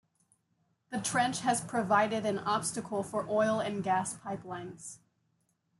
The 0.89 0.99
trench 0.99 1.41
has 1.41 1.61
provided 1.61 2.25
an 2.25 2.39
obstacle 2.39 3.03
for 3.03 3.29
oil 3.29 3.59
and 3.59 3.83
gas 3.83 4.15
pipelines. 4.15 4.97